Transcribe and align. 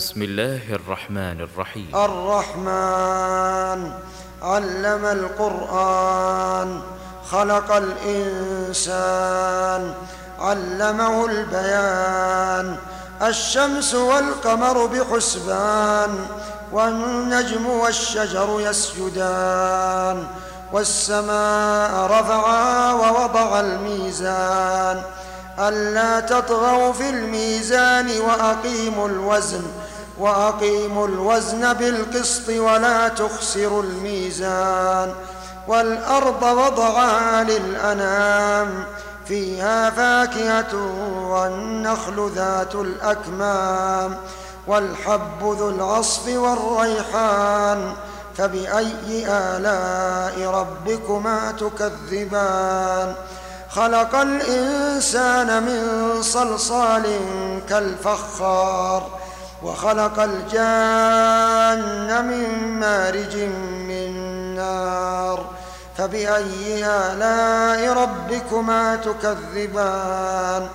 بسم 0.00 0.22
الله 0.22 0.64
الرحمن 0.80 1.40
الرحيم. 1.40 1.92
الرحمن 1.94 3.92
علم 4.42 5.04
القرآن 5.04 6.80
خلق 7.30 7.72
الإنسان 7.72 9.02
علمه 10.38 11.26
البيان 11.26 12.76
الشمس 13.22 13.94
والقمر 13.94 14.86
بحسبان 14.86 16.26
والنجم 16.72 17.66
والشجر 17.66 18.60
يسجدان 18.60 20.26
والسماء 20.72 21.92
رفعها 22.06 22.92
ووضع 22.92 23.60
الميزان 23.60 25.02
ألا 25.58 26.20
تطغوا 26.20 26.92
في 26.92 27.10
الميزان 27.10 28.20
وأقيموا 28.20 29.08
الوزن. 29.08 29.62
وأقيموا 30.20 31.06
الوزن 31.06 31.72
بالقسط 31.72 32.48
ولا 32.48 33.08
تخسروا 33.08 33.82
الميزان 33.82 35.12
والأرض 35.68 36.42
وضعها 36.42 37.44
للأنام 37.44 38.84
فيها 39.26 39.90
فاكهة 39.90 40.74
والنخل 41.30 42.30
ذات 42.34 42.74
الأكمام 42.74 44.16
والحب 44.66 45.42
ذو 45.42 45.68
العصف 45.68 46.28
والريحان 46.28 47.92
فبأي 48.36 49.26
آلاء 49.28 50.50
ربكما 50.50 51.52
تكذبان 51.52 53.14
خلق 53.70 54.14
الإنسان 54.14 55.62
من 55.62 56.22
صلصال 56.22 57.20
كالفخار 57.68 59.20
وخلق 59.62 60.20
الجان 60.20 61.80
من 62.26 62.68
مارج 62.80 63.36
من 63.88 64.10
نار 64.54 65.44
فبأي 65.98 66.86
آلاء 66.86 67.92
ربكما 67.92 68.96
تكذبان؟ 68.96 70.68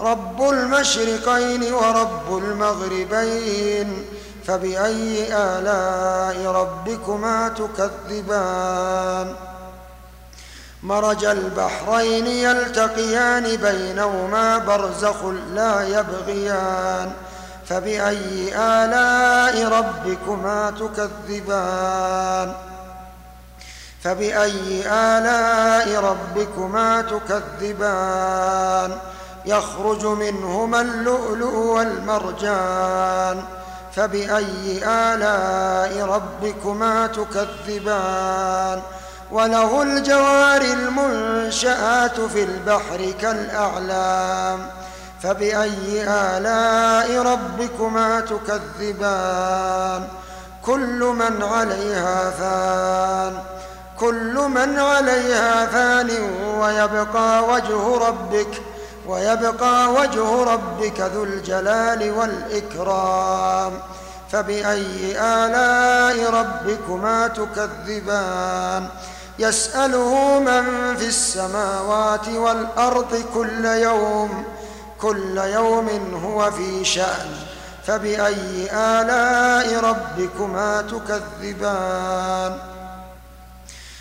رب 0.00 0.48
المشرقين 0.50 1.72
ورب 1.74 2.38
المغربين 2.38 4.06
فبأي 4.46 5.36
آلاء 5.36 6.52
ربكما 6.52 7.48
تكذبان؟ 7.48 9.34
مرج 10.82 11.24
البحرين 11.24 12.26
يلتقيان 12.26 13.56
بينهما 13.56 14.58
برزخ 14.58 15.24
لا 15.54 15.88
يبغيان. 15.88 17.12
فبأي 17.68 18.56
آلاء 18.56 19.68
ربكما 19.68 20.70
تكذبان؟ 20.70 22.52
فبأي 24.04 24.82
آلاء 24.86 26.00
ربكما 26.00 27.02
تكذبان؟ 27.02 28.98
يخرج 29.46 30.06
منهما 30.06 30.80
اللؤلؤ 30.80 31.54
والمرجان. 31.54 33.42
فبأي 33.96 34.84
آلاء 34.84 36.06
ربكما 36.06 37.06
تكذبان؟ 37.06 38.82
وله 39.32 39.82
الجوار 39.82 40.60
المنشآت 40.60 42.20
في 42.20 42.42
البحر 42.42 43.12
كالأعلام. 43.20 44.85
فبأي 45.22 46.04
آلاء 46.08 47.22
ربكما 47.22 48.20
تكذبان؟ 48.20 50.08
كل 50.62 51.14
من 51.18 51.42
عليها 51.42 52.30
فان 52.30 53.38
كل 53.98 54.34
من 54.34 54.78
عليها 54.78 55.66
فان 55.66 56.10
ويبقى 56.60 57.44
وجه 57.44 58.08
ربك 58.08 58.62
ويبقى 59.08 59.92
وجه 59.92 60.44
ربك 60.44 61.00
ذو 61.00 61.24
الجلال 61.24 62.10
والإكرام. 62.10 63.72
فبأي 64.32 65.18
آلاء 65.20 66.30
ربكما 66.30 67.28
تكذبان؟ 67.28 68.88
يسأله 69.38 70.38
من 70.38 70.96
في 70.96 71.06
السماوات 71.06 72.28
والأرض 72.28 73.24
كل 73.34 73.64
يوم 73.64 74.44
كل 75.02 75.38
يوم 75.38 75.88
هو 76.24 76.50
في 76.50 76.84
شأن 76.84 77.30
فبأي 77.86 78.68
آلاء 78.72 79.80
ربكما 79.80 80.82
تكذبان؟ 80.82 82.58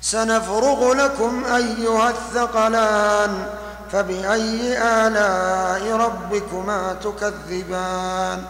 سنفرغ 0.00 0.92
لكم 0.92 1.44
أيها 1.44 2.10
الثقلان 2.10 3.46
فبأي 3.92 4.78
آلاء 4.78 5.96
ربكما 5.96 6.96
تكذبان؟ 7.02 8.44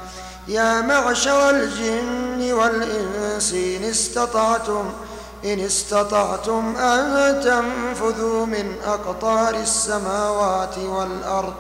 يا 0.49 0.81
معشر 0.81 1.51
الجن 1.51 2.53
والإنس 2.53 3.53
إن 3.53 3.85
استطعتم 3.85 4.93
إن 5.45 5.61
استطعتم 5.61 6.77
أن 6.77 7.41
تنفذوا 7.41 8.47
من 8.47 8.77
أقطار 8.87 9.55
السماوات 9.55 10.79
والأرض 10.79 11.55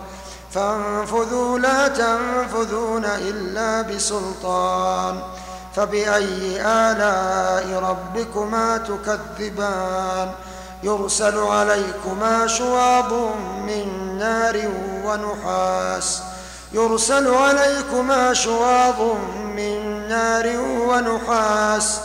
فانفذوا 0.56 1.58
لا 1.58 1.88
تنفذون 1.88 3.04
إلا 3.04 3.82
بسلطان. 3.82 5.18
فبأي 5.76 6.60
آلاء 6.60 7.82
ربكما 7.82 8.76
تكذبان؟ 8.76 10.30
يرسل 10.82 11.38
عليكما 11.38 12.46
شواظ 12.46 13.12
من 13.66 14.16
نار 14.18 14.70
ونحاس. 15.04 16.22
يرسل 16.72 17.34
عليكما 17.34 18.34
شواظ 18.34 19.00
من 19.56 20.08
نار 20.08 20.60
ونحاس. 20.60 22.00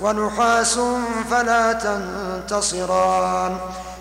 ونحاس 0.00 0.78
فلا 1.30 1.72
تنتصران. 1.72 3.56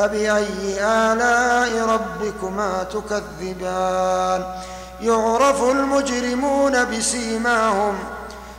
فبأي 0.00 0.80
آلاء 0.80 1.86
ربكما 1.88 2.82
تكذبان؟ 2.82 4.44
يعرف 5.00 5.62
المجرمون 5.62 6.84
بسيماهم 6.84 7.98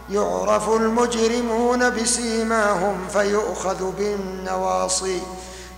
يعرف 0.10 0.70
المجرمون 0.70 1.90
بسيماهم 1.90 3.08
فيؤخذ 3.14 3.92
بالنواصي 3.92 5.22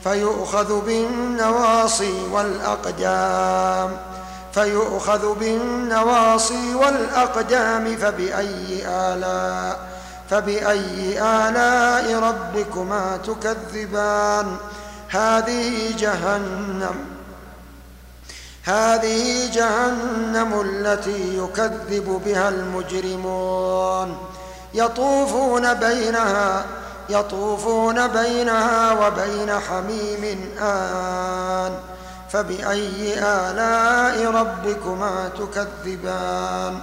فيؤخذ 0.04 0.86
بالنواصي 0.86 2.14
والأقدام 2.32 3.98
فيؤخذ 4.54 5.36
بالنواصي 5.40 6.76
والأقدام 6.76 7.96
فبأي 7.96 8.88
آلاء 8.88 9.80
فبأي 10.30 11.22
آلاء 11.22 12.20
ربكما 12.20 13.18
تكذبان؟ 13.18 14.58
هذه 15.14 15.96
جهنم 15.98 16.96
هذه 18.64 19.52
جهنم 19.54 20.62
التي 20.62 21.38
يكذب 21.38 22.22
بها 22.26 22.50
المجرمون. 22.50 24.18
يطوفون 24.74 25.74
بينها 25.74 26.66
يطوفون 27.10 28.08
بينها 28.08 29.08
وبين 29.08 29.60
حميم 29.60 30.50
آن. 30.62 31.74
فبأي 32.30 33.20
آلاء 33.20 34.32
ربكما 34.32 35.30
تكذبان؟ 35.40 36.80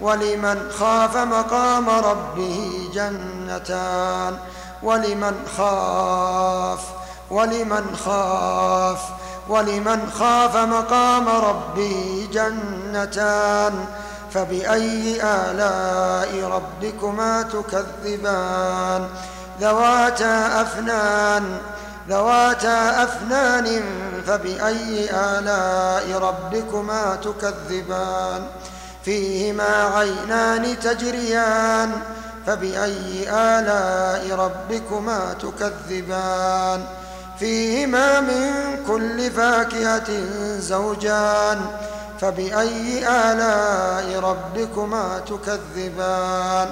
ولمن 0.00 0.70
خاف 0.78 1.16
مقام 1.16 1.90
ربه 1.90 2.90
جنتان؟ 2.94 4.36
ولمن 4.82 5.34
خاف 5.56 7.01
ولمن 7.32 7.96
خاف 8.04 9.00
ولمن 9.48 10.00
خاف 10.18 10.56
مقام 10.56 11.28
ربه 11.28 12.28
جنتان. 12.32 13.74
فبأي 14.34 15.22
آلاء 15.22 16.30
ربكما 16.44 17.42
تكذبان؟ 17.42 19.08
ذواتا 19.60 20.62
أفنان 20.62 21.58
ذواتا 22.08 23.04
أفنان 23.04 23.82
فبأي 24.26 25.10
آلاء 25.10 26.18
ربكما 26.18 27.18
تكذبان؟ 27.22 28.46
فيهما 29.04 29.72
عينان 29.96 30.80
تجريان 30.80 31.92
فبأي 32.46 33.28
آلاء 33.28 34.36
ربكما 34.36 35.34
تكذبان؟ 35.40 36.84
فيهما 37.42 38.20
من 38.20 38.52
كل 38.86 39.30
فاكهة 39.30 40.08
زوجان 40.58 41.60
فبأي 42.20 42.98
آلاء 43.08 44.20
ربكما 44.20 45.20
تكذبان؟ 45.26 46.68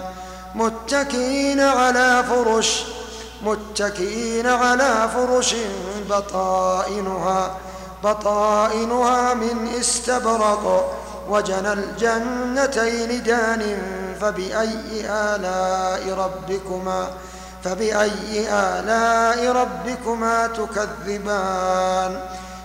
متكئين 0.54 1.60
على 1.60 2.24
فرش 2.28 2.84
متكئين 3.42 4.46
على 4.46 5.08
فرش 5.14 5.54
بطائنها 6.10 7.50
بطائنها 8.04 9.34
من 9.34 9.68
استبرق 9.80 10.92
وجنى 11.28 11.72
الجنتين 11.72 13.22
دان 13.22 13.82
فبأي 14.20 15.04
آلاء 15.04 16.14
ربكما 16.18 17.08
فبأي 17.64 18.48
آلاء 18.52 19.52
ربكما 19.52 20.46
تكذبان؟ 20.46 22.20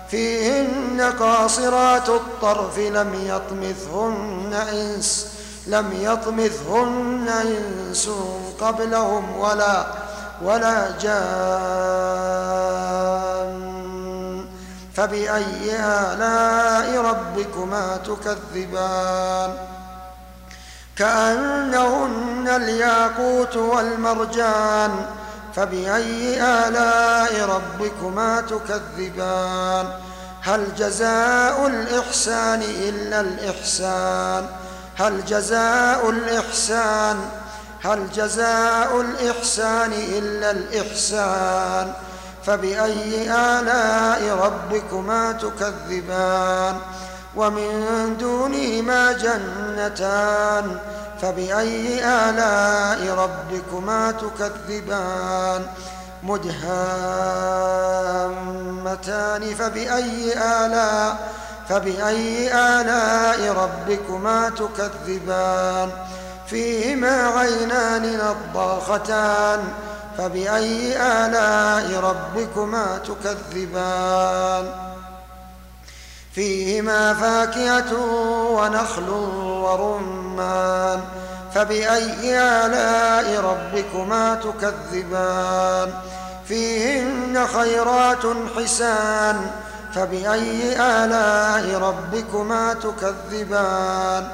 فيهن 0.09 1.01
قاصرات 1.19 2.09
الطرف 2.09 2.77
لم 2.77 3.13
يطمثهن 3.25 4.53
إنس 4.53 5.27
لم 5.67 5.93
يطمثهن 6.01 7.29
إنس 7.29 8.09
قبلهم 8.61 9.39
ولا 9.39 9.85
ولا 10.43 10.91
جان. 11.01 11.15
فبأي 14.93 15.75
آلاء 15.79 17.01
ربكما 17.01 17.97
تكذبان؟ 17.97 19.74
كأنهن 20.95 22.47
الياقوت 22.47 23.55
والمرجان 23.57 25.05
فبأي 25.55 26.41
آلاء 26.43 27.49
ربكما 27.49 28.41
تكذبان؟ 28.41 29.85
هل 30.41 30.75
جزاء 30.77 31.67
الإحسان 31.67 32.61
إلا 32.61 33.21
الإحسان؟ 33.21 34.45
هل 34.95 35.25
جزاء 35.25 36.09
الإحسان؟ 36.09 37.17
هل 37.83 38.11
جزاء 38.11 39.01
الإحسان 39.01 39.91
إلا 39.93 40.51
الإحسان؟ 40.51 41.93
فبأي 42.45 43.31
آلاء 43.31 44.37
ربكما 44.37 45.31
تكذبان؟ 45.31 46.75
ومن 47.35 48.17
دونهما 48.19 49.11
جنتان 49.11 50.77
فبأي 51.21 52.05
آلاء 52.05 53.15
ربكما 53.15 54.11
تكذبان؟ 54.11 55.65
مدهامتان 56.23 56.65
فبأي 59.55 60.33
آلاء 60.33 61.31
فبأي 61.69 62.53
آلاء 62.53 63.53
ربكما 63.53 64.49
تكذبان؟ 64.49 65.89
فيهما 66.47 67.27
عينان 67.27 68.19
نضاختان 68.19 69.63
فبأي 70.17 70.97
آلاء 71.01 71.99
ربكما 71.99 72.97
تكذبان؟ 72.97 74.94
فيهما 76.35 77.13
فاكهة 77.13 77.93
ونخل 78.49 79.09
ورمان 79.63 81.01
فبأي 81.53 82.39
آلاء 82.39 83.39
ربكما 83.41 84.35
تكذبان؟ 84.35 85.93
فيهن 86.47 87.47
خيرات 87.47 88.23
حسان 88.57 89.51
فبأي 89.93 90.81
آلاء 90.81 91.79
ربكما 91.79 92.73
تكذبان؟ 92.73 94.27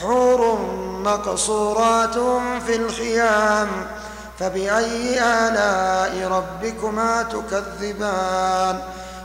حور 0.00 0.58
مقصورات 1.04 2.14
في 2.66 2.76
الخيام 2.76 3.68
فبأي 4.38 5.18
آلاء 5.18 6.28
ربكما 6.28 7.22
تكذبان؟ 7.22 8.80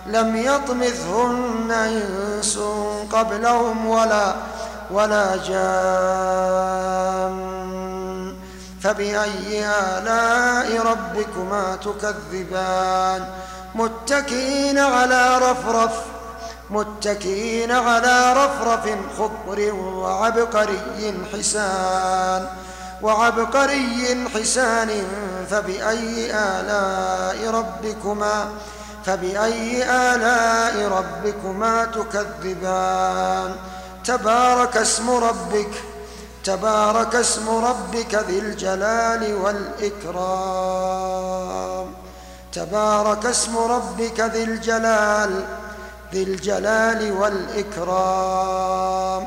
لم 0.06 0.36
يطمثهن 0.36 1.72
إنس 1.72 2.60
قبلهم 3.12 3.86
ولا 3.88 4.36
ولا 4.92 5.36
جان. 5.36 6.76
فبأي 8.82 9.66
آلاء 9.66 10.82
ربكما 10.82 11.76
تكذبان؟ 11.76 13.26
متكئين 13.76 14.78
على 14.80 15.38
رفرف 15.38 15.92
متكئين 16.70 17.72
على 17.72 18.34
رفرف 18.34 18.90
خضر 19.18 19.74
وعبقري 19.74 21.14
حسان 21.34 22.48
وعبقري 23.02 24.28
حسان. 24.36 24.90
فبأي 25.50 26.32
آلاء 26.32 27.50
ربكما 27.50 28.48
فبأي 29.06 29.84
آلاء 29.84 30.88
ربكما 30.88 31.86
تكذبان؟ 31.86 33.56
تبارك 34.06 34.78
اسم 34.78 35.10
ربك 35.10 35.84
تبارك 36.44 37.16
اسم 37.16 37.50
ربك 37.50 38.16
ذي 38.16 38.40
الجلال 38.40 39.36
والإكرام. 39.44 40.86
تبارك 42.54 43.26
اسم 43.26 43.58
ربك 43.58 44.20
ذي 44.20 44.44
الجلال 44.44 45.44
ذي 46.14 46.24
الجلال 46.24 47.12
والإكرام. 47.22 49.24